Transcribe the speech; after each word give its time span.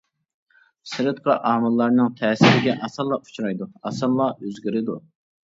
سىرتقى 0.93 1.35
ئامىللارنىڭ 1.49 2.09
تەسىرىگە 2.21 2.75
ئاسانلا 2.89 3.21
ئۇچرايدۇ، 3.27 3.71
ئاسانلا 3.93 4.33
ئۆزگىرىدۇ. 4.39 4.99